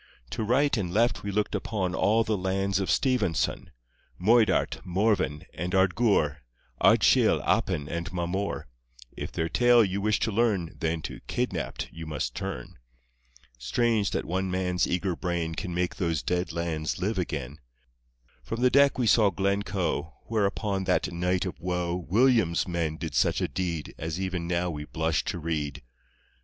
To 0.31 0.43
right 0.43 0.75
and 0.77 0.91
left 0.91 1.21
we 1.21 1.29
looked 1.29 1.53
upon 1.53 1.93
All 1.93 2.23
the 2.23 2.35
lands 2.35 2.79
of 2.79 2.89
Stevenson— 2.89 3.69
Moidart, 4.19 4.83
Morven, 4.83 5.43
and 5.53 5.73
Ardgour, 5.75 6.37
Ardshiel, 6.83 7.39
Appin, 7.45 7.87
and 7.87 8.11
Mamore— 8.11 8.63
If 9.23 9.31
their 9.31 9.47
tale 9.47 9.85
you 9.85 10.01
wish 10.01 10.19
to 10.21 10.31
learn 10.31 10.75
Then 10.79 11.03
to 11.03 11.19
"Kidnapped" 11.27 11.87
you 11.91 12.07
must 12.07 12.33
turn. 12.33 12.79
Strange 13.59 14.09
that 14.09 14.25
one 14.25 14.49
man's 14.49 14.87
eager 14.87 15.15
brain 15.15 15.53
Can 15.53 15.71
make 15.71 15.97
those 15.97 16.23
dead 16.23 16.51
lands 16.51 16.97
live 16.99 17.19
again! 17.19 17.59
From 18.41 18.61
the 18.61 18.71
deck 18.71 18.97
we 18.97 19.05
saw 19.05 19.29
Glencoe, 19.29 20.15
Where 20.23 20.47
upon 20.47 20.85
that 20.85 21.11
night 21.11 21.45
of 21.45 21.59
woe 21.59 22.07
William's 22.09 22.67
men 22.67 22.97
did 22.97 23.13
such 23.13 23.39
a 23.39 23.47
deed 23.47 23.93
As 23.99 24.19
even 24.19 24.47
now 24.47 24.71
we 24.71 24.85
blush 24.85 25.23
to 25.25 25.37
read. 25.37 25.83